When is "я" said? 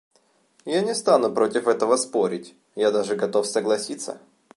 0.65-0.81, 2.73-2.89